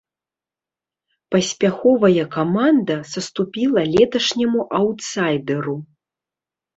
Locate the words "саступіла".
3.13-3.81